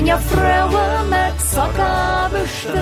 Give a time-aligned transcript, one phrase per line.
[0.00, 2.80] Tjenja Frauen mit Zucker bestrebt.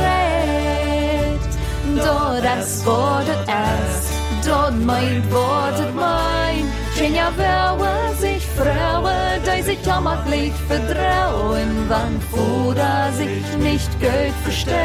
[1.97, 6.63] Dort es wurde es, dort meint wurde mein.
[6.95, 14.77] Tjenja Frauen sich Frauen, die sich jammerlich vertrauen, wann Fuder sich nicht Geld versteht.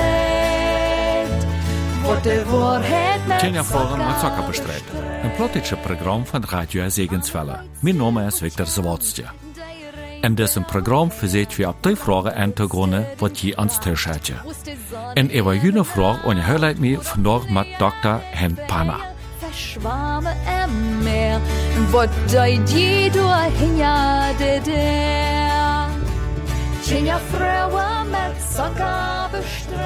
[2.01, 4.89] Wurde Wahrheit mit Fragen met Zucker bestrebt.
[5.23, 7.59] Een plotische Programm van Radio Segenswelle.
[7.79, 8.41] Mijn naam is
[10.23, 10.27] Victor Zawodstje.
[10.27, 14.35] In diesem Programm verseht wir ab die Frage Hintergründe, was je ans Tisch hätte.
[15.15, 18.19] En über jene Frage unterhält mir vandaag mit Dr.
[18.31, 18.99] Hen Panna.
[19.39, 21.39] Verschwammen im Meer,
[21.91, 25.89] wat deed je doorheen ja de der?
[26.83, 29.83] Tjenja Frauen mit Zucker bestrebt.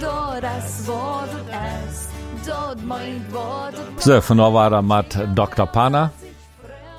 [0.00, 2.08] Dort es wurde es,
[2.46, 5.66] dort meint wurde So, vandaag waren we met Dr.
[5.66, 6.10] Panna.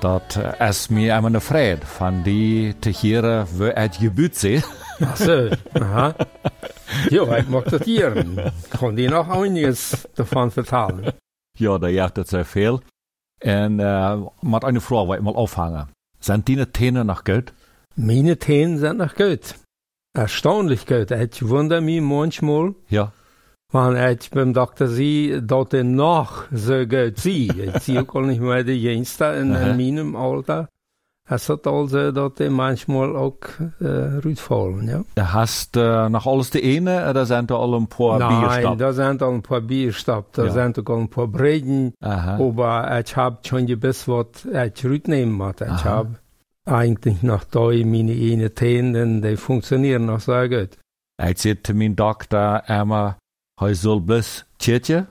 [0.02, 4.62] Dat is mir einmal eine Freude, van die te hier wo het gebuut zijn.
[5.00, 6.14] Ach so, aha.
[7.10, 8.52] Ja, ich mag das Tieren.
[8.70, 11.12] Kann dir noch einiges davon vertellen.
[11.58, 12.80] Ja, da jaagt het zo veel.
[13.38, 15.88] En uh, met een vraag wil ik mal aufhangen.
[16.18, 17.52] Zijn die Täne noch gut?
[17.94, 19.54] Meine Themen sind noch gut.
[20.18, 21.10] Erstaunlich gut.
[21.10, 23.12] Ich wundere mich manchmal, Ja.
[23.72, 27.56] Wenn ich beim Doktor sehe, dass er noch so gut sieht.
[27.56, 30.68] Ich sehe auch nicht mehr die Jüngste in, in meinem Alter.
[31.28, 33.38] Es hat also, er manchmal auch
[33.80, 35.04] äh, rütfallen, ja.
[35.14, 38.78] Du hast äh, noch alles die eine, oder sind da alle ein paar Nein, Bierstappen?
[38.78, 40.50] da sind auch ein paar Bierstappen, da Ja.
[40.52, 41.94] sind auch ein paar Breden.
[42.02, 42.34] Aha.
[42.38, 45.54] Aber ich hab schon gewiss, was ich rütnehmen muss.
[45.60, 45.84] Ich Aha.
[45.84, 46.06] hab
[46.66, 50.76] eigentlich noch da meine eine Themen, die funktionieren noch sehr gut.
[51.22, 53.16] Ik zei te mijn dokter immer,
[53.62, 55.06] hij zal bloß tjetje,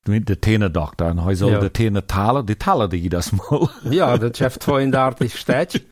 [0.00, 1.58] de tenendokter, en hij zal Ja.
[1.58, 3.68] de tenen talen, die talen die das mal.
[3.90, 5.82] Ja, das schafft 32 Städte.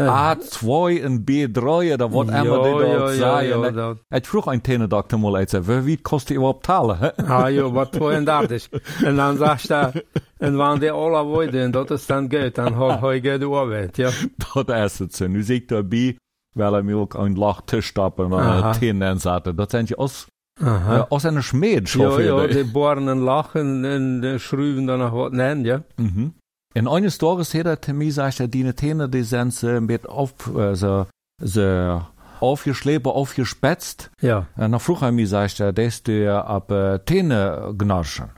[0.00, 4.46] A2 en B3, da wordt ja, immer die ja, dort ja, ja, dat, Ik vroeg
[4.46, 7.16] een tenendokter mal, ik zei, wie die überhaupt talen?
[7.16, 8.68] ah, ja, was 32.
[9.06, 9.92] Und dann sagst du,
[10.38, 14.10] und wenn die alle wollen, das ist dann gut, dann hat er gut Arbeit, ja.
[14.54, 15.26] Dat is het zo.
[15.26, 16.16] Nu zie ik daarbij,
[16.54, 18.68] wel hij ook een laag tussenstappen en Aha.
[18.68, 19.56] een tenen zaten.
[19.56, 20.26] Dat zijn je als,
[20.60, 20.98] Aha.
[20.98, 21.88] äh, als een schmeed.
[21.88, 25.82] Ja, ja, die bohren und lachen und schruven dann noch was nennen, ja.
[25.96, 26.34] Mhm.
[26.74, 30.06] En eines Tages hat er mir gesagt, er, die Täne, die sind so ein bisschen
[30.10, 31.06] auf, äh, so,
[31.42, 32.02] so
[32.40, 34.10] aufgeschlebt, aufgespetzt.
[34.20, 34.46] Ja.
[34.56, 38.30] Und dann frug er mir, sagt er, dass du ja ab äh, Täne gnarschen.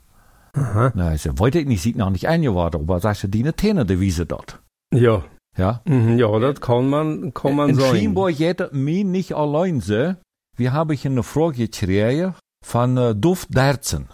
[0.53, 0.93] Aha.
[0.95, 3.85] Na, ich sag, wollte ich nicht, sieht noch nicht eingewartet, aber sagt er, die Täne,
[3.85, 4.61] die wiese dort.
[4.95, 5.23] Ja.
[5.57, 5.81] Ja?
[5.85, 7.97] Mhm, Ja, das kann man, kann man In sagen.
[7.97, 10.15] Schienborg jeder mir nicht allein so.
[10.61, 14.11] Wir haben ich eine Frage gekriegt von äh, Duft Derzen.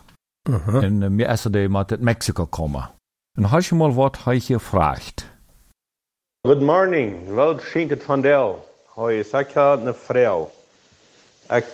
[0.48, 0.80] Aha.
[0.80, 2.84] En äh, mir essen die mit Mexiko kommen.
[3.36, 5.24] Und hast du mal was heute gefragt?
[6.46, 8.64] Good morning, wel schinket van Del.
[8.94, 10.50] Hoi, ik had een vrouw.
[11.50, 11.64] Ik,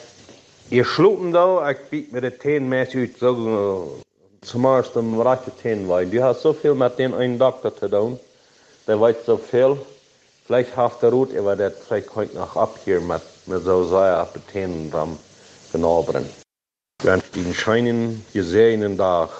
[0.68, 4.00] je sloten da, ik bied me de teen mes uit, zo, uh,
[4.40, 6.08] zumeist een ratje teen wijn.
[6.08, 8.18] Die had zoveel met den een dokter te doen.
[8.84, 9.86] Der weet zoveel.
[10.44, 14.18] Vielleicht haft der Rot, aber der vielleicht heute noch ab hier mit, mit so sehr
[14.18, 15.16] ab den Teen dran
[15.72, 16.24] genoberen.
[17.02, 19.30] Wünsche Ihnen scheinen gesehenen Tag.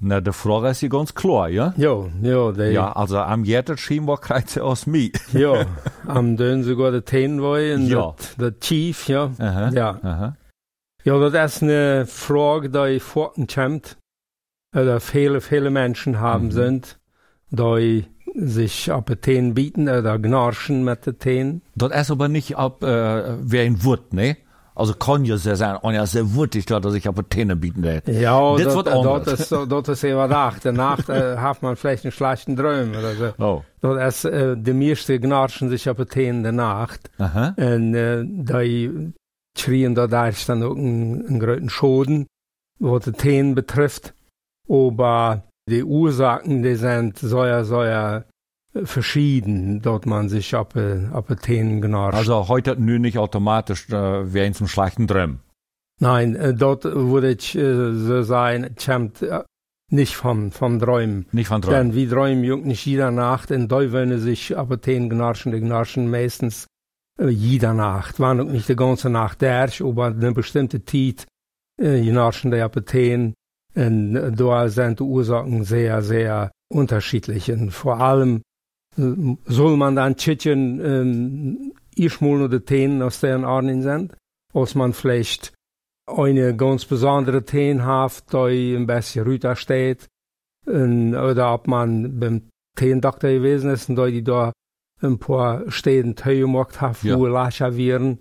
[0.00, 1.72] Na, de Frage ist ja ganz klar, ja?
[1.76, 5.10] Ja, ja, die, Ja, also am Jetter scheinbar kriegt sie aus mir.
[5.32, 5.66] ja.
[6.06, 8.14] Am dön sogar der Tenwoi und Ja.
[8.38, 9.30] der Chief, ja.
[9.38, 9.68] Aha.
[9.70, 9.98] Ja.
[10.02, 10.36] Aha.
[11.04, 13.96] Ja, das ist eine Frage, die fortkommt,
[14.74, 16.52] oder viele, viele Menschen haben Mhm.
[16.52, 16.98] sind,
[17.50, 21.62] die sich ab den Teen bieten oder gnarschen mit den Teen.
[21.76, 24.36] Das ist aber nicht ab, äh, wer ein Wurt, ne?
[24.76, 27.54] Also kann ja sehr sein, und ja sehr wutig, dass er sich auf die Täne
[27.54, 28.02] bieten will.
[28.06, 29.28] Ja, wordt dat, anders.
[29.40, 30.64] is, zo- dat is heel wat acht.
[30.64, 33.32] Danach äh, hat man vielleicht einen schlechten Traum oder so.
[33.38, 33.62] Oh.
[33.80, 37.08] Dat is, äh, de meeste gnarschen sich ab den Teen der Nacht.
[37.18, 37.54] Aha.
[37.56, 39.12] En äh, die
[39.56, 42.26] schrien da, da ist dann auch ein, ein großen Schaden,
[42.80, 44.12] was die Themen betrifft.
[44.68, 48.26] Aber die Ursachen, die sind sehr, sehr
[48.74, 52.18] äh, verschieden, dort man sich ab, äh, ab Themen gnarscht.
[52.18, 55.40] Also heute nu nicht automatisch, äh, in zum schlechten Drum.
[56.00, 59.42] Nein, äh, dort würde ich äh, so sagen, kommt äh,
[59.90, 61.26] nicht vom, vom Träumen.
[61.32, 61.72] Nicht von Drum.
[61.72, 66.10] Denn wie träumen jung nicht jeder Nacht, in wollen sich aber den gnarschen, die gnarschen
[66.10, 66.66] meistens
[67.18, 68.18] äh, jeder Nacht.
[68.20, 71.26] Waren auch nicht die ganze Nacht derch, aber eine bestimmte Zeit
[71.80, 73.34] äh, gnarschen die Apotheken.
[73.76, 77.50] Und da sind die Ursachen sehr, sehr unterschiedlich.
[77.50, 78.42] Und vor allem
[78.96, 79.12] äh,
[79.46, 81.72] soll man dann tschitchen, ähm,
[82.20, 84.14] nur die Themen aus deren Ordnung sind,
[84.52, 85.52] als man vielleicht
[86.06, 90.08] eine ganz besondere Themen hat, die ein bisschen rüter steht,
[90.66, 94.52] und, oder ob man beim Teendoktor gewesen ist und die da
[95.02, 97.18] ein paar Städten gemacht hat, Ja.
[97.18, 98.18] wo Lascha wären.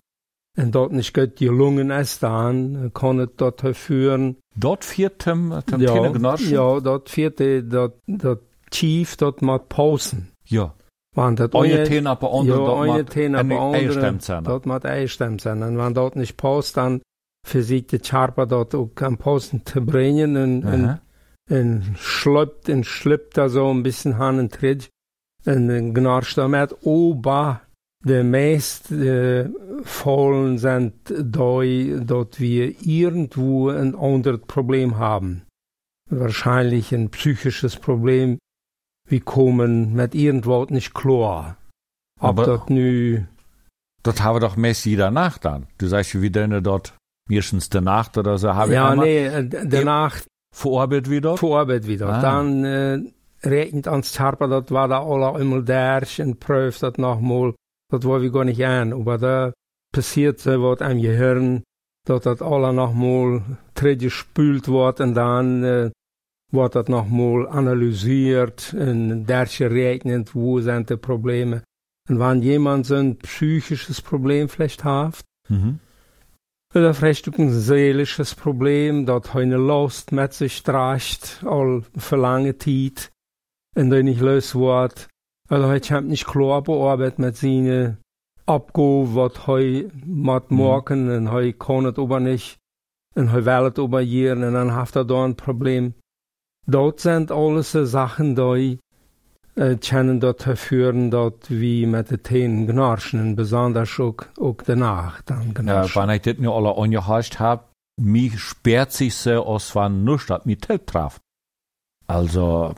[0.57, 4.38] Und dort nicht gut gelungen ist, dann kann es dort führen.
[4.55, 6.51] Dort vier Tim, Tim ja, Gnarschen?
[6.51, 8.41] ja, dort vierte, dort, dort
[8.71, 10.31] Chief, dort mal pausen.
[10.45, 10.73] Ja.
[11.15, 15.61] Want dat eine- Tene aber andere, ja, dort eine aber andere, dort macht Eierstemmt sein.
[15.61, 17.01] Und wenn dort nicht paust, dann
[17.45, 21.01] versucht der Charpa dort auch am Posten zu bringen und, und, Aha.
[21.50, 24.89] und schlüpft und schlüpft da so ein bisschen Hand und Tritt
[25.45, 26.73] und dann gnarscht damit.
[26.85, 27.61] Aber
[28.03, 29.50] die meisten äh,
[29.83, 31.61] Fallen sind da,
[32.03, 35.44] dort wir irgendwo ein anderes Problem haben.
[36.09, 38.38] Wahrscheinlich ein psychisches Problem.
[39.07, 41.57] Wir kommen mit irgendwas nicht klar.
[42.19, 43.25] Ob Aber- dort nu,
[44.03, 45.67] Das haben wir doch meist jeder Nacht dann.
[45.77, 46.94] Du sagst, wie denn dort,
[47.29, 50.17] meistens der Nacht oder so, habe ja, ich einmal nee, äh, danach
[50.53, 51.38] vor Arbeit wieder.
[51.38, 52.09] vor Arbeit wieder.
[52.09, 52.21] Ah.
[52.21, 53.00] Dann äh,
[53.47, 57.53] regnet ans Charpa, dat war da alle einmal der und prüft das nochmal.
[57.93, 58.91] Das war wir gar nicht an.
[58.91, 59.53] Aber da
[59.93, 61.61] passiert so was am Gehirn,
[62.07, 63.43] dass das alle nochmal
[63.75, 65.91] gespült wird und dann äh,
[66.51, 71.63] wird das nochmal analysiert und derche regnet, wo sind die Probleme.
[72.09, 75.79] Und wenn jemand so ein psychisches Problem vielleicht hat, Mhm.
[76.73, 83.11] oder vielleicht ein seelisches Problem, dat eine Last mit sich trägt, all für lange Zeit,
[83.75, 85.09] und dann nicht los wird.
[85.49, 87.97] Also ich hab nicht klar bearbeitet mit seinen
[88.45, 90.57] Abgaben, was he mit Mhm.
[90.57, 92.57] morgen, und he kann es aber nicht,
[93.15, 95.93] und he will es aber hier, und dann hat er da ein Problem.
[96.65, 98.79] Dort sind alles Sachen, die
[99.55, 105.21] äh, können dazu führen, dass wir mit den Themen gnarschen, und besonders auch, auch danach
[105.23, 106.01] dann Ja, gnarschen.
[106.01, 110.45] wenn ich das nur alle angehascht hab, mich sperrt sich so, als wenn nichts hat
[110.47, 111.19] mich Tipp traf.
[112.07, 112.73] Also,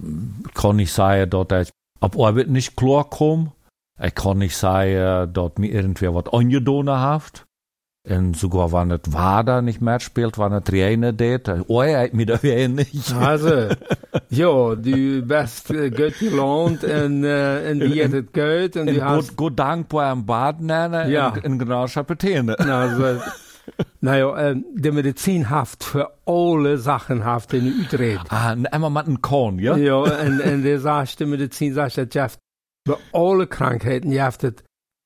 [0.53, 1.71] kann ich sagen, dass
[2.05, 3.51] ich ab Arbeit nicht klar komme.
[4.01, 7.45] Ich kann nicht sagen, dass mir irgendwer was angedonnen hat.
[8.07, 12.13] Und sogar, wenn es Wader nicht mehr spielt, wenn es Trainer tät, oh, er hat
[12.13, 13.11] mir da wieder nicht.
[13.19, 13.49] Also,
[14.29, 19.03] ja, du bist äh, gut gelohnt und, äh, und dir het gut und Und du
[19.03, 21.29] hast, gut, gut dankbar am Bad nennen, Ja.
[21.29, 22.59] in, in genau Schapetene.
[22.59, 23.21] also,
[24.01, 28.31] naja, äh, die Medizin haft für alle Sachen haft in Utrecht.
[28.31, 29.75] Ah, immer mit einem Korn, ja?
[29.75, 32.37] Ja, und, und die sagt, die Medizin sagt, dass Jeff,
[32.85, 34.45] bei alle Krankheiten, ihr habt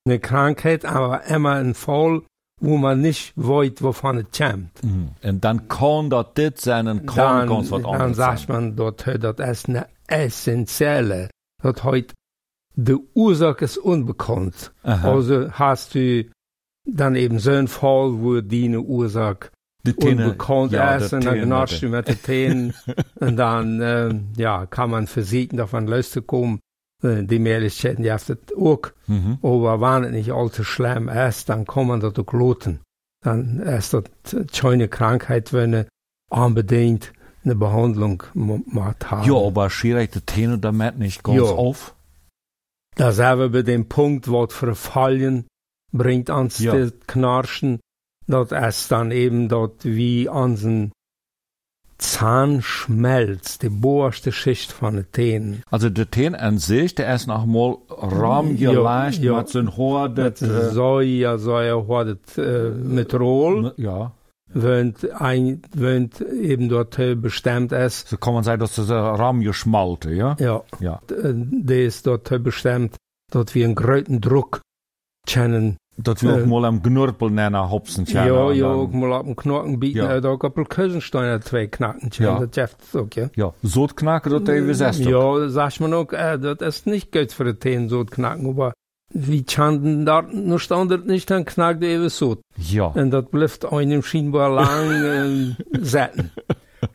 [0.06, 2.24] eine Krankheit, aber immer ein Fall,
[2.62, 4.84] wo man nicht weiß, wovon es kommt.
[4.84, 5.10] Mhm.
[5.24, 8.56] Und dann kann das dit sein, und kann dann, ganz was dann anderes sagt sein.
[8.56, 11.30] man dort, das ist eine essentielle,
[11.62, 12.14] das heute
[12.86, 14.72] die Ursache ist unbekannt.
[14.84, 15.12] Aha.
[15.12, 16.26] Also hast du
[16.96, 19.50] dann eben so einen Fall, wo die eine Ursache
[19.86, 22.74] Die Täne- unbekannt ja, ist die und dann du mit den Tänen
[23.20, 26.60] und dann ähm, ja, kann man versuchen, davon loszukommen.
[27.04, 28.82] Äh, Die Möglichkeiten, die haben das auch.
[29.08, 29.38] Mhm.
[29.42, 32.80] Aber wenn es nicht allzu schlimm ist, dann kann man das auch loten.
[33.24, 34.04] Dann ist das
[34.54, 35.86] keine Krankheit, wenn man
[36.30, 37.12] unbedingt
[37.44, 39.28] eine Behandlung macht haben.
[39.30, 41.44] Ja, aber schierig die Täne damit nicht ganz Ja.
[41.56, 41.96] auf.
[42.96, 45.48] Da sind wir bei dem Punkt, was verfallen
[45.92, 46.76] bringt ans Ja.
[46.78, 47.80] das Knarschen.
[48.28, 50.92] Das ist dann eben dort wie unseren
[51.98, 55.64] Zahn schmelzt, die bohrste Schicht von den Tänen.
[55.70, 58.72] Also der Täne an sich, der ist noch mal ram Ja,
[59.22, 59.38] ja.
[59.38, 64.14] mit so ein das, äh, Säuer, Säuer hat es äh, mit Roll, ja.
[64.48, 66.10] wenn ein, wenn
[66.42, 68.08] eben dort äh, bestimmt ist.
[68.08, 70.38] So kann man sagen, dass das ein ram geschmalte, ja?
[70.40, 71.02] Ja, Ja.
[71.10, 72.96] äh, der ist dort äh, bestimmt,
[73.30, 74.62] dort wir einen großen Druck
[75.28, 75.78] kennen.
[76.02, 80.04] Dat Äh, auch mal am Gnurpel nennen, Hopsen, Ja, ja, ook mal op een bieten.
[80.04, 80.14] Ja.
[80.14, 80.28] Ja.
[80.28, 82.08] ook op een Kösensteiner twee knacken.
[82.12, 82.26] Ja.
[82.26, 82.40] Ja.
[82.40, 83.30] Dat jeft ook, ja.
[83.34, 84.98] Ja, so knacken, dat even zes.
[84.98, 88.72] Ja, sagt man auch, äh, das ist nicht gut für die Teen so knacken, aber
[89.14, 92.38] wie Chanden dort nur standet nicht, dann knackt er eben so.
[92.56, 92.86] Ja.
[92.86, 94.92] Und das bleibt einem scheinbar lang
[95.74, 96.32] äh, setzen.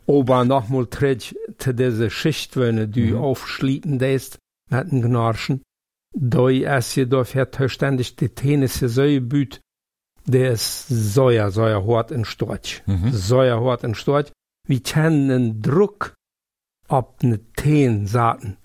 [0.07, 3.17] Aber nochmal tritt zu dieser Schicht, wenn du Mhm.
[3.17, 4.39] aufschließen lässt
[4.71, 5.61] mit dem Gnarschen,
[6.15, 9.61] da ist je dafür zuständig, die Tennis so gebüht,
[10.25, 12.81] der ist sehr, sehr hart in Storch.
[12.85, 13.11] Mhm.
[13.11, 14.31] Sehr hart in Storch.
[14.67, 16.15] Wir können einen Druck
[16.87, 18.57] auf eine Teen saten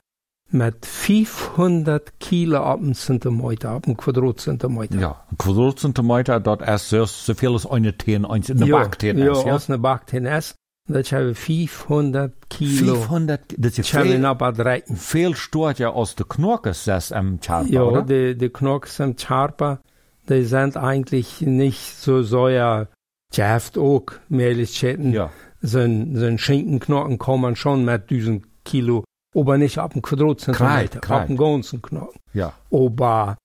[0.52, 4.98] mit 500 Kilo auf einen Zentimeter, auf einen Quadratzentimeter.
[4.98, 8.78] Ja, ein Quadratzentimeter, dat ist so, so viel als eine Teen, eins in der ja,
[8.78, 9.52] Backteen ja, ist, ja?
[9.52, 10.56] als eine Backteen ist.
[10.92, 12.94] Dat hebben 500 kilo.
[12.94, 14.96] 500, das ist we viel, nou bedrijven.
[14.96, 18.02] viel stort ja aus der Knorkes, das am Charpa, Ja, oder?
[18.02, 19.80] die, die Knoks im Charpa,
[20.28, 22.88] die sind eigentlich nicht so sehr,
[23.32, 25.12] Jaft auch, Möglichkeiten.
[25.12, 25.30] Ja.
[25.62, 29.04] So ein, so ein Schinkenknochen kann man schon mit 1000 Kilo
[29.34, 32.18] aber nicht ab dem Quadratzentimeter, ab dem ganzen Knochen.
[32.32, 32.52] Ja.
[32.72, 33.36] Aber,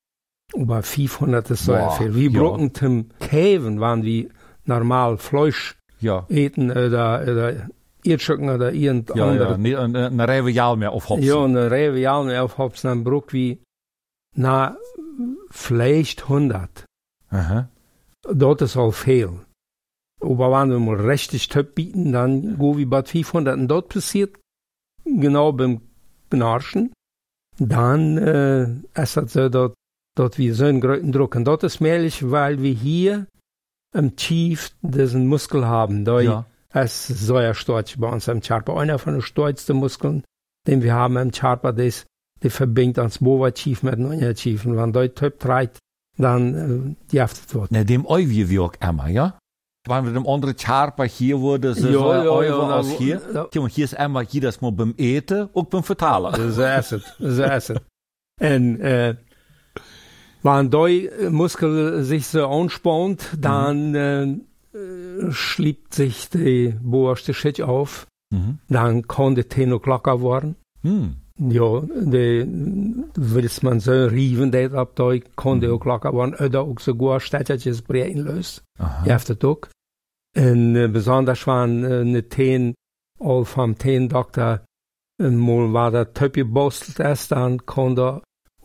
[0.53, 2.15] aber 500 ist so viel.
[2.15, 2.39] Wie ja.
[2.39, 4.29] Brocken zum Käven waren wie
[4.65, 6.25] normal Fleisch Ja.
[6.29, 7.69] eten oder, oder
[8.03, 9.57] Erdstücken oder irgend Ja, andere ja.
[9.57, 11.25] Niet een, een reviaal meer of hopsen.
[11.25, 13.59] Ja, eine Revial mehr auf Hopsen Bruck wie
[14.35, 14.77] na
[15.49, 16.85] vielleicht 100.
[17.29, 17.69] Aha.
[18.21, 19.29] Dort ist auch viel.
[20.21, 23.57] Aber wenn wir mal richtig top bieten, dann go wie bei 500.
[23.57, 24.37] Und dort passiert
[25.03, 25.81] genau beim
[26.29, 26.91] Knarschen,
[27.59, 29.75] dann äh, ist das so, dort,
[30.15, 31.35] dort wie so einen großen Druck.
[31.35, 33.27] Und dort ist mählich, weil wir hier
[33.95, 36.05] im Chief diesen Muskel haben.
[36.05, 36.45] Da Ja.
[36.73, 38.77] es ist so ein Storch bei uns im Charpa.
[38.79, 40.23] Einer von den stolzsten Muskeln,
[40.67, 42.05] den wir haben im Charpa, das,
[42.43, 43.95] der verbindet uns Bova Chief mit.
[43.97, 44.11] Und
[44.77, 45.79] wenn dort top treibt,
[46.17, 47.71] dann äh, jaftet wird.
[47.71, 49.37] Nee, dem Oivje wie auch immer, ja?
[49.87, 52.89] Wanneer we dem andere Charpa hier worden, ze Ja, zo ja, ja, Oive nou, als
[52.97, 53.21] hier.
[53.33, 53.47] ja.
[53.53, 56.33] Want hier is Emma, hier dat is maar beim eten, ook beim vertalen.
[56.53, 57.15] Zo is het.
[57.19, 57.81] Zo is het.
[58.41, 59.13] En äh,
[60.45, 68.05] wenn der Muskel sich so anspannt, dann äh, äh, schliebt sich die boerste Schicht auf.
[68.31, 68.59] Mhm.
[68.69, 70.55] Dann kann der Tenor klacker werden.
[70.81, 71.15] Hm.
[71.37, 72.47] Ja, de,
[73.15, 76.35] willst man so rieven, dat ab da kann der auch klacker werden.
[76.35, 78.63] Oder auch sogar Städtertjes breien löst.
[78.79, 79.69] Hebt het ook.
[80.37, 82.73] En uh, besonders van uh, de teen,
[83.19, 84.63] al van teendokter,
[85.23, 87.95] en mal waar dat tupje bostelt is, dan kon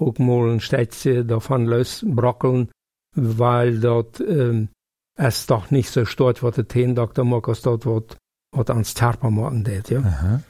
[0.00, 2.68] er ook mal een steetje davon losbrokkeln,
[3.16, 4.68] weil dort ähm,
[5.18, 8.16] es doch nicht so stört, was der Teendokter mag, als dort wat,
[8.56, 10.00] wat ans Terper machen deed, ja.
[10.00, 10.40] Aha.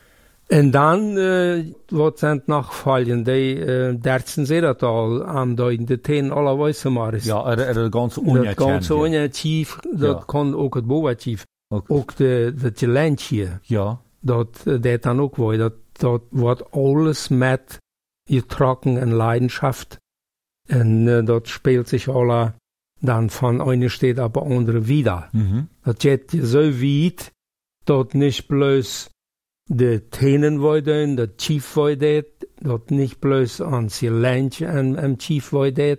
[0.46, 5.84] En dan, uh, wat zijn nog vallen, die uh, dertsen ze dat al aan de,
[5.84, 7.24] de teen alle wijze maar is.
[7.24, 9.20] Ja, er, er ganze Unia kan zo kennen.
[9.20, 10.22] initiatief, dat Ja.
[10.26, 11.44] kan ook het boatief.
[11.68, 11.84] Ook.
[11.88, 14.00] Ook de, de talentje, Ja.
[14.20, 15.56] dat eh, dat dan ook wel.
[15.56, 17.78] Dat, dat wordt alles met
[18.38, 19.96] getrokken en leidenschaft.
[20.68, 22.52] En uh, dat speelt zich alle
[23.00, 25.28] dan van eine steht aber andere wieder.
[25.32, 25.64] Mhm.
[25.98, 27.32] Jet je zo weit,
[27.84, 29.08] dat niet bloos
[29.62, 35.48] de tenen worden, dat chief worden, dat niet bloos aan zijn lijntje en, en chief
[35.48, 35.98] worden,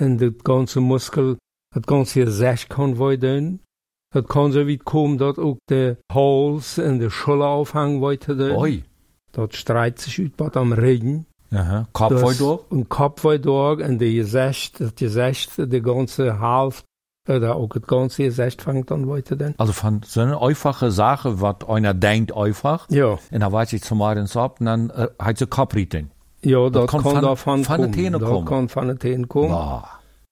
[0.00, 1.36] en dat ganze muskel,
[1.68, 3.62] dat ganze zes kan worden.
[4.08, 8.56] Dat kan zo weit komen dat ook de hals en de scholle afhang worden.
[8.56, 8.84] Oi.
[9.30, 11.26] Dat strijdt zich uit wat am reden.
[11.52, 11.86] Aha.
[11.92, 12.64] Kopf door.
[12.70, 16.82] Een kop wordt door en de gezicht, dat gezicht, de ganze half,
[17.30, 19.54] oder ook het ganze gezicht vangt dan worden.
[19.56, 23.10] Also von so einer einfachen Sache, was einer denkt einfach, Ja.
[23.30, 26.10] und dann weiß ich zum Beispiel ab, und dann äh, hat sie Kopfrieten.
[26.40, 27.90] Ja, dat, kan kan van- daarvan van de komen.
[27.98, 28.44] tenen dat komen.
[28.44, 29.50] kan van de tenen komen.
[29.56, 29.84] Wow.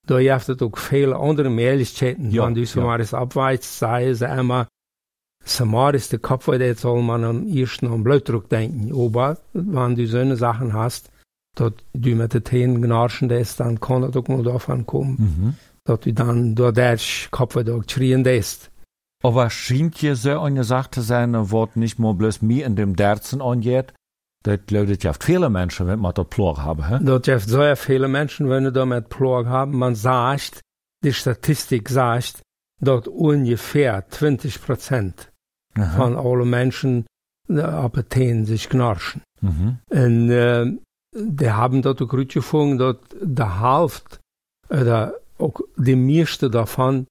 [0.07, 2.31] Daar heeft het ook vele andere Möglichkeiten.
[2.31, 2.65] Ja, Wenn du ja.
[2.65, 4.65] Samaris abweichst, sei es einmal,
[5.43, 8.91] Samaris, der Kopf, jetzt soll man am ersten an Blutdruck denken.
[8.93, 11.09] Aber wenn du so eine Sachen hast,
[11.55, 15.55] dass du mit den Tenen gnarschen lässt, dann kann das auch mal davon kommen, Mhm.
[15.83, 16.97] dass du dann durch der
[17.31, 18.71] Kopf auch schreien lässt.
[19.23, 22.95] Aber scheint hier so eine Sache zu sein, was nicht nur bloß mir in dem
[22.95, 23.93] Derzen angeht.
[24.43, 26.87] Das glaubt ja viele Menschen, wenn man das Plor haben.
[26.87, 27.05] He?
[27.05, 30.61] Dat heeft sehr viele Menschen, wenn du damit Plog haben, man sagt,
[31.03, 32.41] die Statistik sagt,
[32.79, 35.31] dass ungefähr 20 Prozent
[35.75, 37.05] von allen Menschen
[37.47, 39.21] äh, Appetit sich knarschen.
[39.41, 39.77] Mhm.
[39.89, 40.65] Und äh,
[41.13, 44.19] die haben dort auch gut gefunden, dass der Hälfte
[44.69, 47.07] oder auch die meiste davon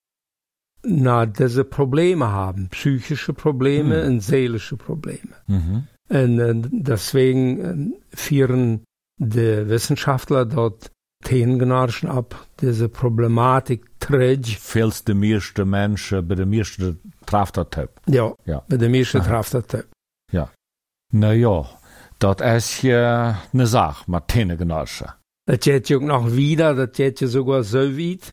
[0.83, 4.09] na, diese Probleme haben, psychische Probleme Hm.
[4.15, 5.35] und seelische Probleme.
[5.47, 5.87] Mhm.
[6.09, 8.85] Und äh, deswegen äh, führen
[9.19, 10.91] die Wissenschaftler dort
[11.23, 18.01] Themengnarschen ab, diese Problematik Träg, Vielst de meeste Menschen, bei de meeste traf dat heb.
[18.07, 18.63] ja, Ja.
[18.67, 19.43] bei der meisten Aha.
[19.43, 19.85] trifft das.
[22.21, 22.97] Dat is je
[23.53, 25.09] eine Sache, mit Tennengenossen.
[25.47, 28.31] Das geht ja auch noch wieder, das geht ja sogar so weit,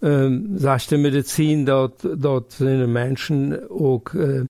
[0.00, 4.44] ähm, sagt die Medizin, dort, dort sind Menschen auch äh,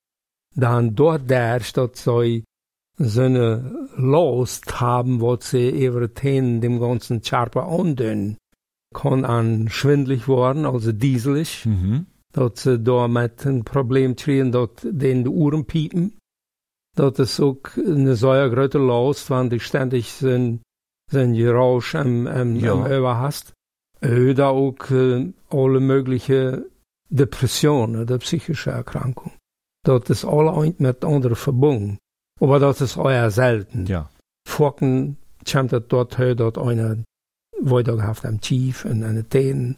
[0.54, 7.62] dann dort der, dort so eine Lust haben, was sie ihre Themen dem ganzen Charpa
[7.66, 8.36] andünnen.
[8.94, 12.06] Kann an schwindlig worden, also dieselig, Mhm.
[12.32, 16.14] dat ze daar met een probleem kriegen, dat den de Uhren piepen.
[16.98, 20.60] Dat is ook een zeer grote last, want die ständig zijn,
[21.04, 22.70] zijn Geräusch am, am, Ja.
[22.70, 23.52] am Ohr hast.
[24.00, 26.64] Oder auch äh, alle möglichen
[27.08, 29.32] Depressionen, der psychische Erkrankung.
[29.80, 31.98] Dat is alle mit anderen verbunden.
[32.40, 33.86] Aber dat is eher selten.
[33.86, 34.10] Ja.
[34.48, 35.16] Fokken
[35.52, 36.96] komt het dort her, dat einer
[37.60, 39.76] weiter gehabt am Tief und an den Tenen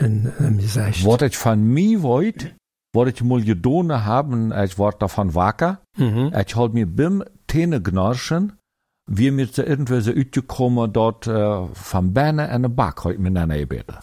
[0.00, 1.04] und am Gesicht.
[1.04, 2.54] Wat ich von mir wollt,
[2.98, 6.32] wat ich mal gedonen haben, ich ward davon wacker, Mhm.
[6.38, 8.52] ich halt mir beim Tennengnoschen
[9.10, 13.56] wir mit so irgendwo so uitgekommen dort äh, von Berne en de Bak heute miteinander
[13.58, 13.96] gebeten.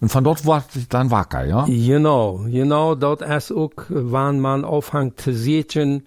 [0.00, 1.64] Und von dort war ich dann wacker, ja?
[1.66, 6.06] Genau, genau, dort ist auch, wann man aufhängt zu sehen,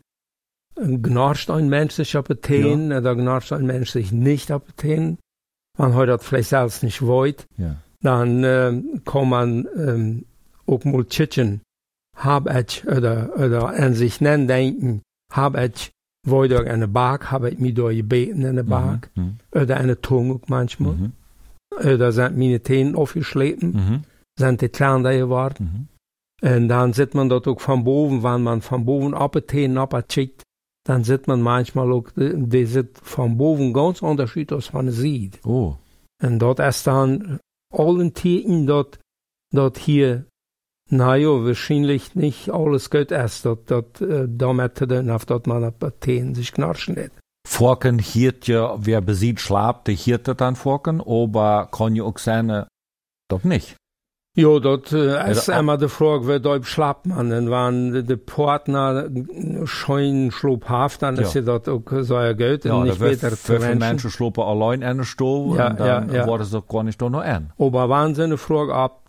[0.76, 3.00] gnarscht ein Mensch sich appeteen, ja.
[3.00, 5.18] oder gnarscht ein Mensch sich nicht appeteen,
[5.78, 7.76] man heute das vielleicht selbst nicht wollt, Ja.
[8.02, 10.26] dann äh, kann man ähm,
[10.68, 11.62] auch mal tschitschen,
[12.16, 15.92] hab ich, oder, oder an sich nennen denken, hab ich,
[16.28, 19.38] wollt ich eine Bag, hab ich mir da gebeten in der Bag, Mhm.
[19.52, 21.12] oder eine auch manchmal, Mhm.
[21.84, 24.04] oder sind meine Themen aufgeschleten, Mhm.
[24.40, 25.64] sind die kleiner geworden.
[25.72, 25.88] Mhm.
[26.42, 29.80] En dan zit man dat ook van boven, wanneer man van boven op het teen
[29.80, 30.44] op het schikt,
[30.82, 35.40] dan zit man manchmal ook, die, die zit van boven ganz onderscheid als de ziet.
[35.44, 35.76] Oh.
[36.24, 37.40] En dat is dan
[37.74, 38.98] allen teken dat,
[39.48, 40.26] dat hier,
[40.90, 45.64] naja, wahrscheinlich nicht alles gut ist, dat, dat uh, damit te doen heeft dat man
[45.64, 47.20] het teen zich knarschen heeft.
[47.48, 52.18] Forken hiert ja, wer besieht schlabt, der hiert das dann Forken, aber kann ja auch
[52.18, 52.66] sein, äh,
[53.28, 53.76] doch nicht.
[54.38, 57.32] Ja, dat uh, is Ja, immer de vraag, waar daar slaapt man.
[57.32, 59.10] En wanneer de, de partner
[59.64, 61.40] schön sloophaft, dan is Ja.
[61.40, 62.64] je dat ook zo goed.
[62.64, 63.78] Ja, en da nicht weiter zu Menschen.
[63.78, 66.28] Menschen schluppen allein in der Stove Ja, und dann ja, ja.
[66.28, 67.54] wurde es gar nicht da noch an.
[67.58, 69.05] Aber wenn sie eine Frage abkommt,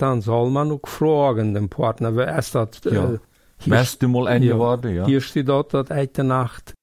[0.00, 2.68] dann soll man auch fragen, den Partner, wer ist das?
[2.84, 3.12] Ja.
[3.14, 3.18] Äh,
[3.58, 4.54] hier, Bist du mal ein Ja.
[4.54, 5.06] geworden, ja?
[5.06, 6.74] hier steht dort, dass eine Nacht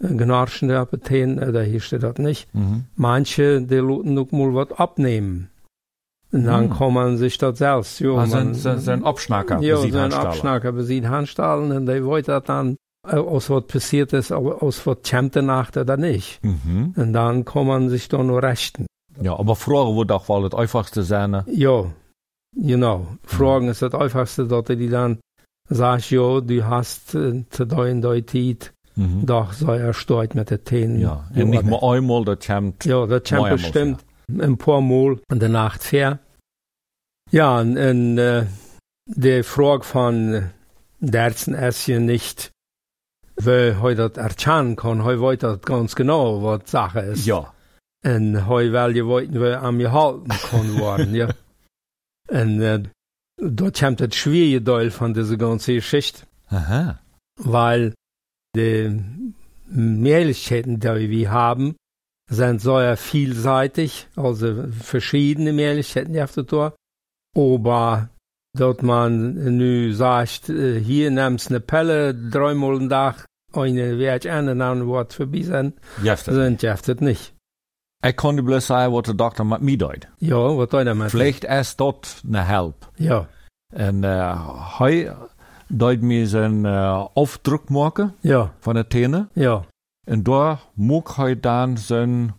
[0.00, 2.52] äh, gnarschende Appetit, oder hier steht das nicht.
[2.54, 2.84] Mhm.
[2.96, 5.48] Manche, die lassen auch mal was abnehmen.
[6.32, 6.78] Und dann Hm.
[6.78, 10.04] kann man sich das selbst, ja, Also man, sind, sind Abschnacker, ja, besieht so ein
[10.04, 10.28] Handstaller.
[10.30, 15.42] Abschnacker besieht Handstahlen, und wollen das dann, äh, aus was passiert ist, aus was die
[15.42, 16.42] Nacht oder nicht.
[16.42, 16.94] Mhm.
[16.96, 18.86] Und dann kann man sich da nur rechten.
[19.20, 21.32] Ja, aber früher wurde auch wohl das einfachste sein.
[21.32, 21.44] ne?
[21.48, 21.84] Ja,
[22.56, 23.06] genau.
[23.24, 25.18] Fragen ist das einfachste, dass du die dann
[25.68, 29.24] sagst, ja, du hast äh, zu dein dein Zeit, Mhm.
[29.24, 31.00] doch sei er steuert mit den Themen.
[31.00, 32.84] Ja, und nicht mal einmal, das kommt.
[32.84, 36.18] Ja, das kommt Mehrmals, bestimmt ein paar Mal in der Nacht fair.
[37.30, 38.44] Ja, und, und äh,
[39.06, 40.50] die Frage von
[41.00, 42.50] Derzen ist ja nicht,
[43.36, 47.24] wer heute das erkennen kann, heute weiß das ganz genau, was Sache ist.
[47.26, 47.52] Ja.
[48.04, 51.28] En hij wel je weet we aan je houden kon worden, ja.
[52.32, 52.74] En uh,
[53.52, 57.00] dat komt het schwierige deel van deze ganze Geschichte, Aha.
[57.34, 57.92] weil
[58.56, 58.90] die
[59.66, 61.74] Möglichkeiten, die wir haben,
[62.30, 66.74] sind sehr vielseitig, also verschiedene Möglichkeiten auf der Tor.
[67.36, 68.08] Aber
[68.58, 74.48] dort man nu sagt, äh, hier nimmst eine Pelle, dreimal am Tag, eine wird an
[74.48, 77.00] und dann wird vorbei sein, sind jeft het
[78.04, 80.08] Ich konnte bloß sagen, was der Doktor mit mir deut.
[80.18, 81.10] Ja, wat doe je damit?
[81.10, 82.74] Vielleicht ist dort eine Help.
[82.98, 83.26] Ja,
[83.72, 84.34] Und äh,
[84.78, 85.10] heu
[85.68, 86.68] deut mir so einen äh,
[87.14, 89.28] Aufdruck machen ja, von der Täne.
[89.34, 89.64] ja.
[90.04, 92.32] Und da mag heu dann so ein,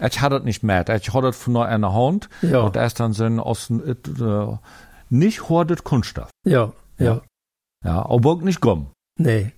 [0.00, 2.28] ich hatte das nicht mehr, ich hatte das von nur einer Hand.
[2.40, 3.96] Ja, Und da ist dann ein, aus, äh,
[5.08, 6.30] nicht hordet Kunststoff.
[6.46, 7.20] ja, ja.
[7.84, 8.92] Ja, aber auch nicht Gumm.
[9.18, 9.52] Nee,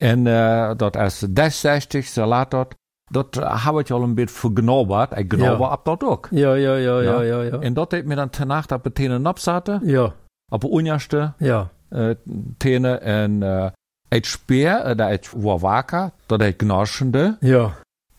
[0.00, 2.74] En uh, dat is 60, Salat dat,
[3.12, 5.16] dat heb ik al een beetje vergnobberd.
[5.18, 5.72] Ik gnobber Ja.
[5.72, 6.28] op dat ook.
[6.30, 7.00] ja, ja, ja, Ja.
[7.00, 7.58] ja, ja, ja.
[7.60, 10.12] En dat heeft me dan ten nacht op de tenen opzaten, Ja,
[10.52, 12.10] op de onjaste ja, uh,
[12.56, 13.02] tenen.
[13.02, 13.66] En uh,
[14.08, 17.36] ik speer, uh, dat ik war dat ik gnaschende.
[17.40, 17.70] ja,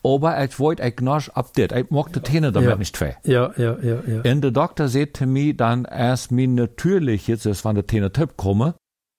[0.01, 1.71] Aber weet, ik gnasch op dit.
[1.71, 2.75] Ik mag de tenen damit Ja.
[2.77, 3.15] nicht twee.
[3.21, 4.21] ja, ja, ja, ja.
[4.21, 8.11] En de dokter zei te mij dan, als mir natürlich jetzt ist, van de tenen
[8.11, 8.75] typ komen,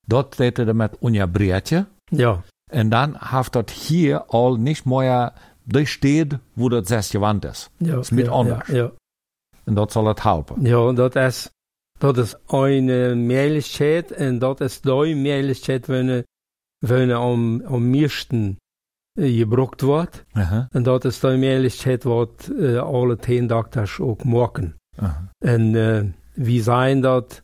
[0.07, 1.87] dat deed er met onja breetje.
[2.05, 5.33] Ja, En dan heeft dat hier al niet meer
[5.65, 7.71] de steed wo dat zes gewand is.
[7.77, 7.99] ja.
[7.99, 8.69] Is mit ja, anders.
[8.69, 8.93] Ja, ja.
[9.65, 10.63] En dat zal het helpen.
[10.63, 11.51] ja, dat is,
[11.99, 16.25] dat is een Möglichkeit en dat is die Möglichkeit, wenn,
[16.79, 18.57] wenn am, am meisten
[19.19, 20.25] äh, gebruikt wordt.
[20.33, 24.75] Aha, En dat is die Möglichkeit, wat äh, alle Teendokters ook maken.
[24.97, 25.31] aha.
[25.39, 27.43] En äh, wie zijn dat?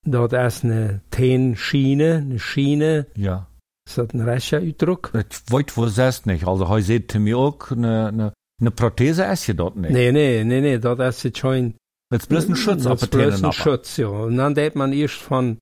[0.00, 3.47] Dat is een teenschiene, een schiene, Ja.
[3.88, 5.06] Is een rechtse uitdruk?
[5.12, 6.44] Ik weet voor zes niet.
[6.44, 9.90] Also, hij zei te mij ook, een, een, een prothese is je dat niet.
[9.90, 11.76] Nee, nee, nee, nee, dat is het schon.
[12.06, 13.52] Het is bloß een schutz Dat op is het bloß een nappen.
[13.52, 14.08] Schutz, ja.
[14.08, 15.58] Und dann deed man eerst van,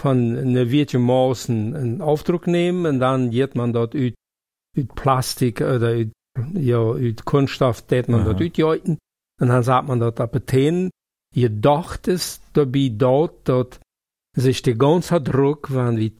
[0.00, 4.14] van een weertje Maus een, een Aufdruck nemen en dan geht man dat uit,
[4.76, 6.08] uit Plastik oder uit,
[6.52, 8.96] ja, uit Kunststoff, deed man dat uitjuiten.
[9.40, 10.90] En dan sagt man dat op het teen.
[11.34, 13.78] Gedacht ist dabei dort, dat
[14.36, 16.18] sich der ganze Druck, wenn wir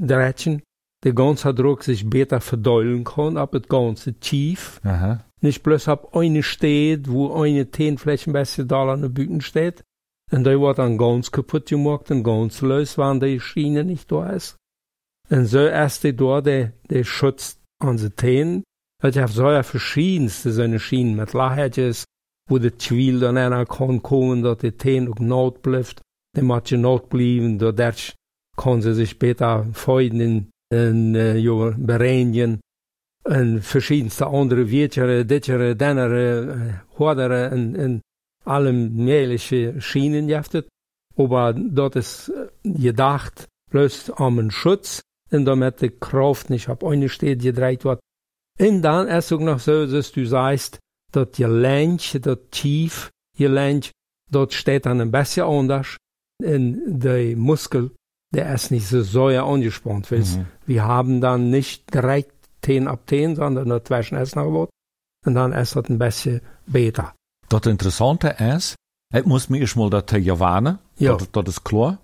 [0.00, 0.62] Dreschen,
[1.04, 4.80] der ganze Druck sich besser verdollen kann, ab das ganze tief.
[4.84, 5.24] Aha.
[5.40, 9.84] Nicht bloß ab eine steht, wo eine Tenflächen besser da an der Bühne steht.
[10.32, 14.30] Und der wird dann ganz kaputt gemacht und ganz los, wenn die Schiene nicht da
[14.30, 14.56] ist.
[15.28, 18.62] Und so ist die da, der, der schützt unsere Teen.
[18.96, 22.04] Het heeft zo verschiedenste zijn schienen met lachertjes,
[22.50, 26.00] wo de twiel dan einer kan komen dat de teen ook nood blijft.
[26.30, 27.76] Dan moet je nood blijven, dat
[28.56, 32.58] kan ze zich beter feuden in, in uh, jo, bereinigen.
[33.22, 38.00] En verschiedenste andere wiertjere, ditjere, dennere, uh, hoordere en, en
[38.44, 40.66] alle mögliche Schienen heeft het.
[41.16, 42.30] Aber dat is
[42.62, 48.00] gedacht bloß om een schutz en damit de kracht niet op eine steed gedreht wordt.
[48.58, 50.78] En dan is ook nog zo, dat du sagst,
[51.10, 53.92] dat je lijntje, dat tief, je lijntje,
[54.30, 55.96] dat steht dan een beetje anders.
[56.44, 57.90] En de muskel,
[58.36, 60.10] der ist nicht so sehr angespannt.
[60.10, 60.46] Mhm.
[60.66, 64.68] Wir haben dann nicht direkt 10 ab 10, sondern ist noch was.
[65.24, 67.14] Und dann ist das ein bisschen besser.
[67.48, 68.76] Das Interessante ist,
[69.14, 71.16] ich muss mir erstmal das gewöhnen, ja.
[71.16, 71.98] das, das ist klar.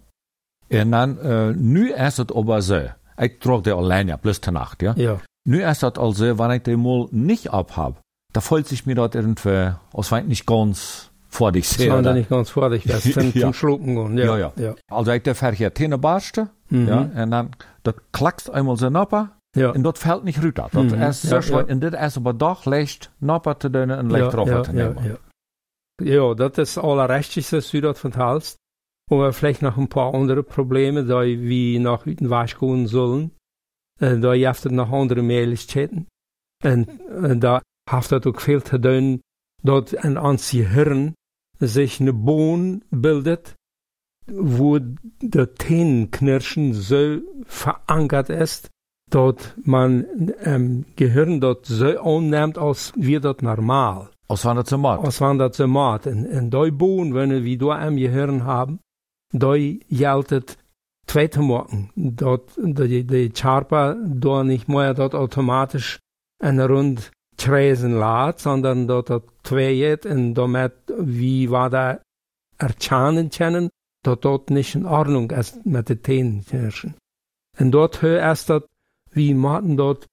[0.70, 2.80] Und dann, äh, nu ist es aber so,
[3.20, 4.94] ich trage die allein ja, bloß die Nacht, ja?
[4.96, 5.20] Ja.
[5.44, 8.00] Nu ist das also, wenn ich den mal nicht abhab,
[8.32, 11.88] da fühlt sich mir dort irgendwie, als wenn ich nicht ganz vor dich sehe.
[11.88, 13.40] Das war nicht ganz vor dich, das zum, ja.
[13.40, 14.18] zum Schlucken gehen.
[14.18, 14.62] Ja, ja, ja.
[14.62, 14.74] ja.
[14.90, 16.88] Also ich der hier Täne barste, Mhm.
[16.88, 17.50] ja, und dann,
[17.82, 19.70] das klackst einmal so napper, Ja.
[19.70, 20.68] und das fällt nicht runter.
[20.72, 21.02] Das Mhm.
[21.02, 21.64] ist Ja, so ja.
[21.66, 24.88] und das ist aber doch leicht napper zu tun und leicht drauf ja, zu ja,
[24.88, 25.04] nehmen.
[25.04, 26.04] ja.
[26.04, 28.56] ja, dat is allerrechtjes dat u dat vertaalst.
[29.10, 33.32] Maar vielleicht nog een paar andere problemen, dat we nog uit een wasch gaan zullen.
[34.00, 36.06] En daar heeft het nog andere Möglichkeiten.
[36.64, 36.88] En,
[37.22, 39.20] en daar heeft het ook veel te doen,
[39.62, 41.12] dat in ons Gehirn
[41.68, 43.56] sich eine Bohn bildet,
[44.26, 44.78] wo
[45.20, 48.70] der Tännenknirschen so verankert ist,
[49.10, 50.04] dass man
[50.44, 54.10] im Gehirn dort so annimmt, als wir dort normal.
[54.28, 55.04] Als wenn das so macht.
[55.04, 55.20] Als.
[56.06, 58.80] En, en die boon, wenn wir da am Gehirn haben,
[59.32, 59.54] da
[59.88, 60.56] geldt het
[61.06, 61.90] twee te maken.
[61.94, 65.98] Dat de, de Charpa da nicht mehr dort automatisch
[66.38, 72.00] een rund kreisen laat, sondern dat dat het en damit wie war da
[72.56, 73.68] erchanen kennen,
[74.00, 76.94] dat dat nicht in Ordnung ist mit den Tänenknirschen.
[77.56, 78.66] En dort hör erst dat,
[79.10, 80.06] wie maten dort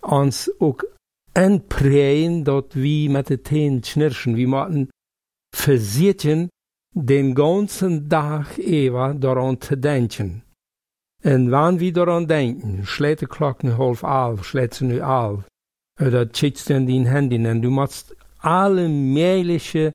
[0.00, 0.84] ons ook
[1.32, 4.88] entpreien dat wie met de teen knirschen, wie maten
[5.56, 6.48] versiertjen
[6.94, 10.42] den ganzen Tag ewa daran te denken.
[11.22, 15.44] En wann wir daran denken, schlägt die Glocken half auf, schlägt sie nu auf,
[16.00, 19.92] oder schickst du in dein Handy, und du machst alle mögliche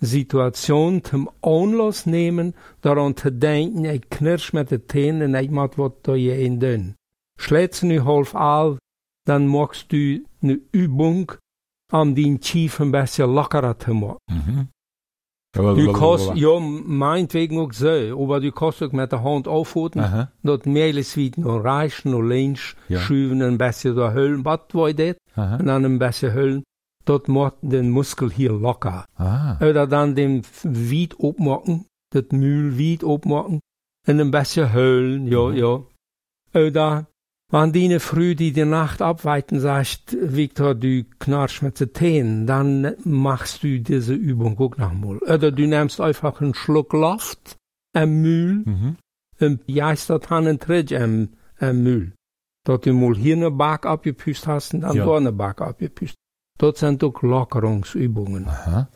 [0.00, 5.92] Situationen zum Anlass nehmen, daran zu denken, ich knirsch mit den Tänen, ich mach was
[6.02, 6.94] da je in dünn.
[7.38, 8.78] Schlägt sie nu half auf,
[9.26, 11.32] dann machst du eine Übung,
[11.92, 14.18] um den Chief ein bisschen lockerer zu machen.
[14.30, 14.68] Mhm.
[15.52, 20.30] Du kannst, ja, meinetwegen auch so, aber du kannst auch mit der Hand aufhalten, Aha.
[20.44, 23.00] dat möglichst wie noch rechts, noch links, Ja.
[23.00, 25.16] schuiven, ein bisschen da hüllen, was war das?
[25.34, 25.56] Aha.
[25.56, 26.62] Und dann ein bisschen hüllen,
[27.04, 29.04] dat macht den Muskel hier locker.
[29.16, 29.56] Ah.
[29.60, 33.58] Oder dann den Wied opmachen, das Mühl Wied opmachen,
[34.06, 35.56] und ein bisschen hüllen, ja, Mhm.
[35.56, 35.82] ja.
[36.54, 37.06] Oder,
[37.50, 42.94] wenn die früh die die Nacht abweiten, sagst, Victor, du knarsch mit den Zähnen, dann
[43.04, 45.18] machst du diese Übung auch nochmal.
[45.18, 47.56] Oder du nimmst einfach einen Schluck Luft,
[47.92, 48.96] am Mühl, Mhm.
[49.40, 52.12] und jagst aan een tridge am, am Mühl.
[52.64, 55.06] Dat du mal hier eine Bak abgepüst hast und dann Ja.
[55.06, 56.14] da eine Bak abgepüst.
[56.58, 58.46] Dat sind auch Lockerungsübungen.
[58.46, 58.88] Aha.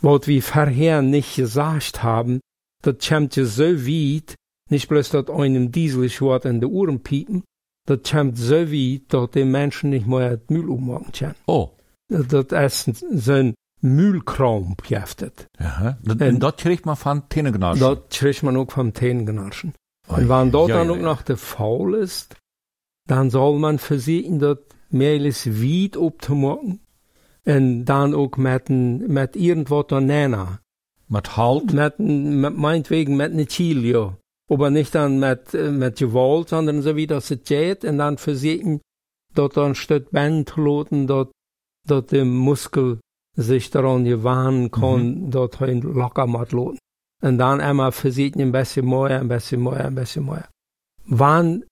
[0.00, 2.40] Was wir vorher nicht gesagt haben,
[2.82, 4.34] das kommt ja so weit,
[4.70, 7.42] nicht bloß, dass einem dieselig wird in die Ohren piepen,
[7.86, 11.34] das kommt so weit, dass die Menschen nicht mehr das Müll ummachen können.
[11.46, 11.70] Oh.
[12.08, 15.48] Das ist so ein Mühlkrampf geheftet.
[15.58, 15.98] Aha.
[16.06, 17.80] Und das kriegt man von Tänegnarschen.
[17.80, 19.74] Das kriegt man auch vom Tänegnarschen.
[20.08, 21.02] Oi, Und wenn dort ja, dann ja, auch ja.
[21.02, 22.36] noch der Faul ist,
[23.08, 24.58] dann soll man versuchen, das
[24.90, 26.80] möglichst weit abzumachen.
[27.44, 30.58] Und dann auch mit, mit irgendwas da nennen.
[31.08, 31.72] Mit Halt.
[31.72, 34.16] Mit, mit, meinetwegen mit einer ja.
[34.52, 37.86] Aber nicht dann mit, äh, mit Gewalt, sondern so wie das es geht.
[37.86, 38.82] Und dann versuchen,
[39.34, 41.32] dort dann statt Band zu lassen, dort,
[41.88, 43.00] dort der Muskel
[43.34, 46.78] sich daran gewöhnen kann, dort ein locker mal lassen.
[47.22, 50.48] Und dann einmal versuchen, ein bisschen mehr, ein bisschen mehr, ein bisschen mehr.
[51.06, 51.64] Wann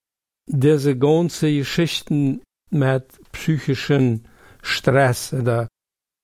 [0.47, 2.41] diese ganze Geschichten
[2.71, 4.27] mit psychischen
[4.63, 5.67] Stress oder,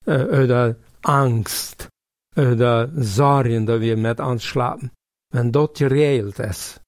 [0.06, 1.88] äh, oder Angst
[2.36, 4.90] oder Sorgen, die wir mit uns schlafen,
[5.30, 6.80] wenn dort geregelt ist,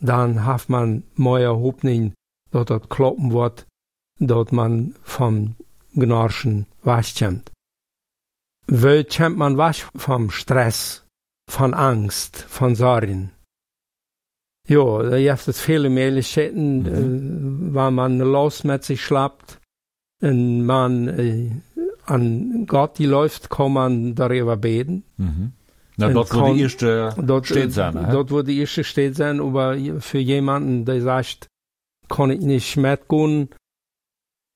[0.00, 2.14] dann hat man mehr Hoffnung,
[2.50, 3.66] dass das kloppen wird,
[4.18, 5.56] dass man vom
[5.94, 7.50] Gnarschen wegkommt.
[8.66, 11.04] Weil kommt man weg vom Stress,
[11.48, 13.32] von Angst, von Sorgen?
[14.68, 19.58] Ja, da gibt es viele Möglichkeiten, äh, weil man los mit sich schlappt.
[20.22, 21.50] und man äh,
[22.04, 25.04] an Gott die läuft, kann man darüber beten.
[25.16, 25.52] Mhm.
[26.08, 27.96] Und dort, kann- die erste Dort, steht sein.
[27.96, 31.48] äh, dort, wo die erste steht sein, aber für jemanden, der sagt,
[32.08, 33.50] kann ich nicht mitgehen,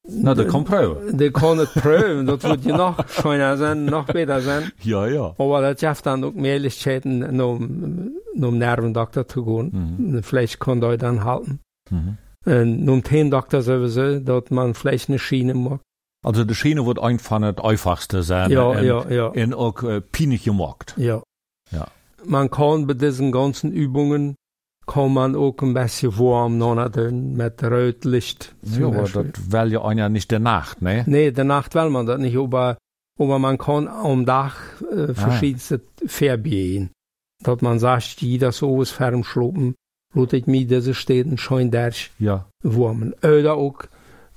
[0.07, 1.17] Na, der kommt prüfen.
[1.17, 4.71] der kann nicht prüfen, das wird ja noch schöner sein, noch besser sein.
[4.83, 5.35] Ja, ja.
[5.39, 9.97] Aber das schafft dann auch Möglichkeiten, um, um Nervendoktor zu gehen.
[10.13, 10.23] Mhm.
[10.23, 11.61] Vielleicht kann der dann halten.
[11.91, 12.19] Mhm.
[12.47, 15.81] Und um den Doktor sowieso, dass man vielleicht eine Schiene macht.
[16.23, 18.51] Also die Schiene wird einfach das einfachste sein.
[18.51, 19.27] Ja, und, ja, ja.
[19.29, 20.95] Und auch äh, pinig gemacht.
[20.99, 21.23] Ja.
[21.71, 21.87] Ja.
[22.25, 24.35] Man kann bei diesen ganzen Übungen
[24.87, 28.55] kann man auch ein bisschen warm tun mit Rotlicht.
[28.63, 31.05] zum Ja, aber das will ja einer nicht der Nacht, ne?
[31.07, 32.77] Nee, der Nacht will man das nicht, aber,
[33.19, 34.53] aber man kann am Tag
[34.93, 36.91] äh, verschiedenste Färbien.
[37.43, 39.75] Dass man sagt, jeder so ist ferm schlupen,
[40.33, 42.47] ich mir diese Städten schön durch Ja.
[42.63, 43.15] warmen.
[43.23, 43.85] Oder auch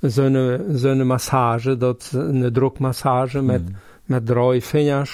[0.02, 3.76] so eine, so eine Massage, das eine Druckmassage mit, Mhm.
[4.08, 5.08] mit drei Fingern,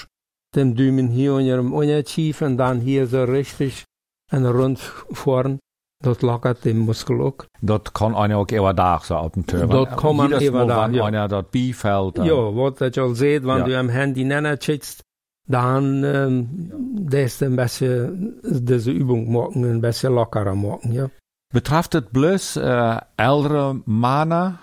[0.56, 3.84] dem Daumen hier und ihrem Unterkiefer und dann hier so richtig
[4.32, 4.80] ein Rund
[5.12, 5.60] vorn.
[6.04, 7.46] Das lockert den Muskel auch.
[7.62, 9.68] Dat kan einer auch überdag so auf dem Tür.
[9.68, 11.06] Dat kan man Mal, überdag, wenn ja.
[11.06, 12.18] einer dat bifällt.
[12.18, 13.64] dann- Ja, dat je al ziet, wenn Ja.
[13.66, 15.02] du am Handy nennen schickst,
[15.48, 16.72] dann ähm,
[17.10, 21.10] das ein bisschen diese Übung machen, ein bisschen lockerer machen, ja.
[21.54, 24.60] Betrifft het bloß äh, ältere Männer,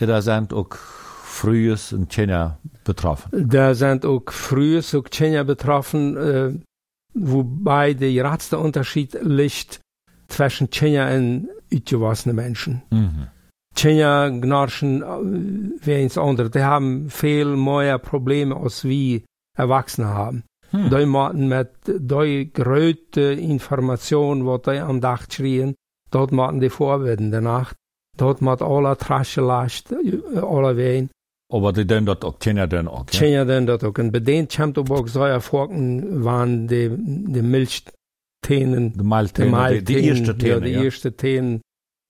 [0.00, 0.74] oder sind auch
[1.22, 3.48] frühes und Kinder betroffen?
[3.48, 6.52] Da sind auch frühe Kinder betroffen, äh,
[7.14, 9.80] wobei der größte Unterschied liegt
[10.28, 12.82] zwischen Kinder und ausgewaschenen Menschen.
[12.90, 13.28] Mhm.
[13.74, 16.50] Kinder gnarschen äh, wie ins andere.
[16.50, 19.22] Die haben viel mehr Probleme als wir
[19.56, 20.44] Erwachsene haben.
[20.70, 20.88] Hm.
[20.88, 25.74] Die moeten met die grote Information, wat die am Tag schrien,
[26.10, 27.76] dort moeten die voorbereiden de Nacht.
[28.16, 29.94] Dort moet alle trasje last,
[30.40, 31.10] alle ween.
[31.52, 33.04] Aber die tun dat auch Kinder dann auch.
[33.10, 33.18] Ja?
[33.18, 33.98] Tjenja den dat ook.
[33.98, 36.96] En bedient komt op ook zo erfolgen, waren de,
[37.32, 40.82] de Milchtenen, Die Maltene, de die, die erste ja, Tene, de ja.
[40.82, 41.60] eerste Tenen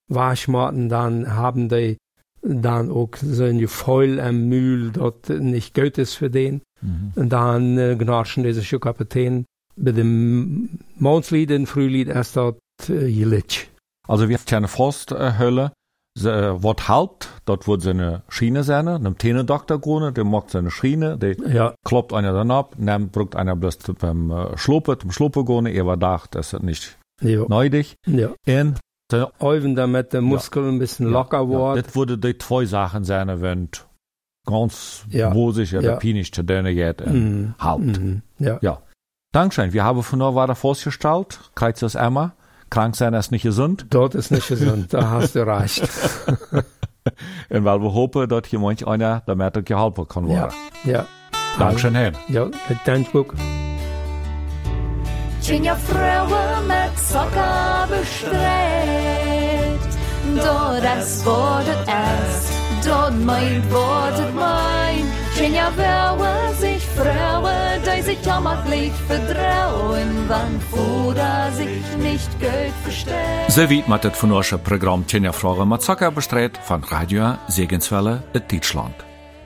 [0.07, 1.97] Waschmatten, dann haben die
[2.41, 6.61] dann auch so ein Gefühl am Mühl, dort nicht gut ist für den.
[6.81, 7.11] Mhm.
[7.15, 13.67] Und dann äh, gnarschen diese Schuhkapitän bei dem Mondslied und Frühlied erst dort äh, gelitsch.
[14.07, 15.71] Also wir haben keine Forsthölle.
[16.19, 21.17] Äh, wat halt, dort wird seine Schiene sein, einem Tenendoktor gehen, der macht seine Schiene,
[21.17, 25.43] der Ja, kloppt einer dann ab, dann braucht einer bloß beim äh, Schluppe, zum Schluppe
[25.45, 27.95] gehen, er war da, das ist nicht ja, neidig.
[28.05, 28.29] ja.
[28.47, 28.79] Und
[29.11, 31.85] seine Oven damit der Muskel ein bisschen locker Ja, wird.
[31.87, 33.69] das würde die zwei Sachen sein, wenn
[34.47, 35.33] ganz Ja.
[35.33, 35.95] wosig Ja.
[35.97, 37.55] pinisch zu denen geht und Mhm.
[37.59, 37.79] halt.
[37.99, 38.21] Mhm.
[38.39, 38.57] Ja.
[38.61, 38.81] Ja.
[39.31, 39.73] Dankeschön.
[39.73, 41.39] Wir haben von nur weiter vorgestellt.
[41.55, 42.33] Kreuz das Emma.
[42.69, 43.85] Krank sein ist nicht gesund.
[43.89, 45.87] Dort ist nicht gesund, da hast du recht.
[47.49, 50.53] Und weil wir hoffen, dass hier manch einer damit auch geholfen kann Ja, werden.
[50.85, 51.05] ja.
[51.59, 52.11] Dankeschön, Herr.
[52.29, 52.47] Ja,
[52.85, 53.33] Dankbuch.
[55.41, 56.97] Tjenja Frauen mit
[57.89, 58.23] bestrebt.
[60.37, 61.23] Dort es
[62.85, 63.61] dort mein.
[65.71, 73.49] Frauen sich Frauen, die sich jammerlich vertrauen, wann Fuder sich nicht gut versteht.
[73.49, 78.23] So wie mit das von unserem Programm Tjenja Fragen mit Zucker bestreut von Radio Segenswelle
[78.33, 78.95] in Deutschland.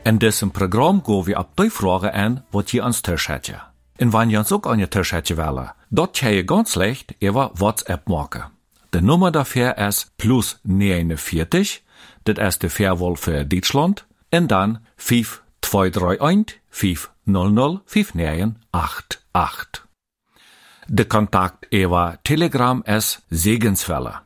[0.04, 3.62] In diesem Programm gehen wir ab die Fragen an, was ihr ans Tisch hätte.
[4.00, 7.16] Und wenn ihr uns auch an ihr Tisch hätte wollen, dort kann ihr ganz leicht
[7.20, 8.44] über WhatsApp machen.
[8.94, 11.84] Die Nummer dafür ist plus 49,
[12.24, 19.86] das ist die Fairwall für Deutschland, und dann 5231 500 5988.
[20.88, 24.22] De Kontakt über Telegram ist Segenswelle.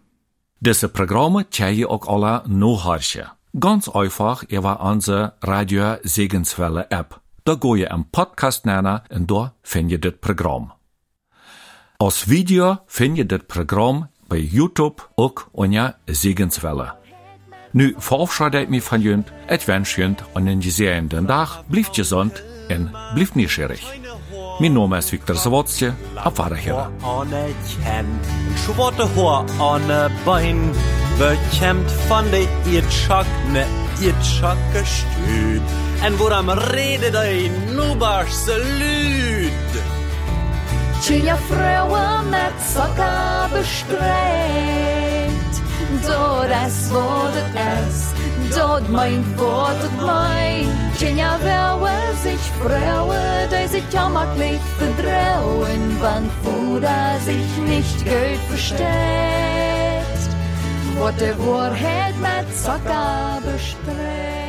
[0.60, 3.32] Diese Programme kann je auch alle nachhören.
[3.60, 7.20] Ganz einfach über unsere Radio Segenswelle App.
[7.44, 10.76] Da go je een Podcast nennen en daar vind je dit programma.
[11.98, 16.94] Als video vind je dit programma bij YouTube ook onder Segenswelle.
[17.72, 19.24] Nu verabschiede ik me van jullie.
[19.48, 21.64] Ik wens jullie een gezegende dag.
[21.68, 23.82] Blijf gezond en blijf nieuwsgierig.
[24.60, 25.94] Mijn naam is Victor Zawotje.
[26.24, 26.92] Op Wiederhören.
[27.02, 28.26] anerkennt.
[28.26, 30.72] Ein schwarze Haar an ne Bein,
[31.18, 33.66] bekämmt von de Irtschak ne
[34.00, 35.62] Irtschak gestüt.
[36.02, 39.52] En wo am Rede de nubarste Lüd.
[41.02, 45.02] Tjenja Frauen mit Socker bestrebt.
[46.06, 46.92] Dort es
[48.52, 50.68] es, dort meint wordet mein.
[50.98, 58.82] Tjenja Frauen sich Frauen, die sich jammerlich vertrauen, wann Fuder sich nicht gut versteht.
[61.00, 64.41] Wat de Wahrheit mit Socker bestrebt.